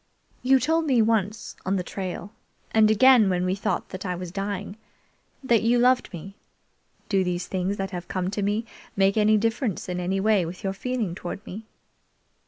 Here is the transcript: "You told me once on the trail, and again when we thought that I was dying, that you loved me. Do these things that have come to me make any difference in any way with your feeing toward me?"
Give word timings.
"You 0.41 0.59
told 0.59 0.85
me 0.87 0.99
once 0.99 1.55
on 1.63 1.75
the 1.75 1.83
trail, 1.83 2.33
and 2.71 2.89
again 2.89 3.29
when 3.29 3.45
we 3.45 3.53
thought 3.53 3.89
that 3.89 4.03
I 4.03 4.15
was 4.15 4.31
dying, 4.31 4.75
that 5.43 5.61
you 5.61 5.77
loved 5.77 6.11
me. 6.11 6.35
Do 7.07 7.23
these 7.23 7.45
things 7.45 7.77
that 7.77 7.91
have 7.91 8.07
come 8.07 8.31
to 8.31 8.41
me 8.41 8.65
make 8.95 9.15
any 9.15 9.37
difference 9.37 9.87
in 9.87 9.99
any 9.99 10.19
way 10.19 10.43
with 10.43 10.63
your 10.63 10.73
feeing 10.73 11.13
toward 11.13 11.45
me?" 11.45 11.67